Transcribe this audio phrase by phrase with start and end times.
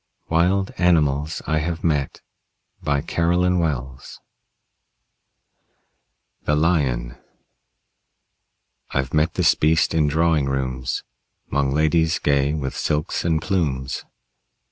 [0.29, 2.21] WILD ANIMALS I HAVE MET
[2.81, 4.19] BY CAROLYN WELLS
[6.45, 7.17] THE LION
[8.89, 11.03] I've met this beast in drawing rooms,
[11.53, 14.03] 'Mong ladies gay with silks and plumes.